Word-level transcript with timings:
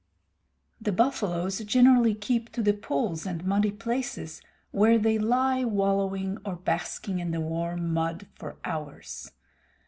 The 0.81 0.91
buffaloes 0.91 1.59
generally 1.59 2.15
keep 2.15 2.51
to 2.53 2.63
the 2.63 2.73
pools 2.73 3.27
and 3.27 3.45
muddy 3.45 3.69
places, 3.69 4.41
where 4.71 4.97
they 4.97 5.19
lie 5.19 5.63
wallowing 5.63 6.39
or 6.43 6.55
basking 6.55 7.19
in 7.19 7.29
the 7.29 7.39
warm 7.39 7.93
mud 7.93 8.25
for 8.33 8.57
hours. 8.65 9.29